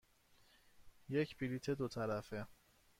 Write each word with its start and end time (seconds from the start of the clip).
یک 1.09 1.37
بلیط 1.37 1.69
دو 1.69 1.87
طرفه. 1.87 2.47